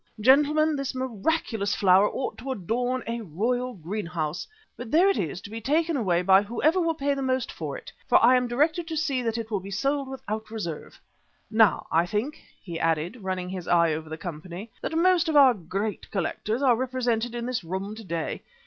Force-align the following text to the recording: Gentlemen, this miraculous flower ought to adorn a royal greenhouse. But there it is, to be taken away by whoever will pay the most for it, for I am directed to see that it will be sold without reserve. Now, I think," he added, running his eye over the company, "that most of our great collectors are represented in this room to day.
Gentlemen, 0.19 0.75
this 0.75 0.95
miraculous 0.95 1.75
flower 1.75 2.09
ought 2.09 2.35
to 2.39 2.51
adorn 2.51 3.03
a 3.05 3.21
royal 3.21 3.75
greenhouse. 3.75 4.47
But 4.75 4.89
there 4.89 5.07
it 5.11 5.17
is, 5.19 5.41
to 5.41 5.51
be 5.51 5.61
taken 5.61 5.95
away 5.95 6.23
by 6.23 6.41
whoever 6.41 6.81
will 6.81 6.95
pay 6.95 7.13
the 7.13 7.21
most 7.21 7.51
for 7.51 7.77
it, 7.77 7.91
for 8.09 8.17
I 8.25 8.35
am 8.35 8.47
directed 8.47 8.87
to 8.87 8.97
see 8.97 9.21
that 9.21 9.37
it 9.37 9.51
will 9.51 9.59
be 9.59 9.69
sold 9.69 10.07
without 10.07 10.49
reserve. 10.49 10.99
Now, 11.51 11.85
I 11.91 12.07
think," 12.07 12.41
he 12.63 12.79
added, 12.79 13.17
running 13.23 13.49
his 13.49 13.67
eye 13.67 13.93
over 13.93 14.09
the 14.09 14.17
company, 14.17 14.71
"that 14.81 14.97
most 14.97 15.29
of 15.29 15.35
our 15.35 15.53
great 15.53 16.09
collectors 16.09 16.63
are 16.63 16.75
represented 16.75 17.35
in 17.35 17.45
this 17.45 17.63
room 17.63 17.93
to 17.93 18.03
day. 18.03 18.41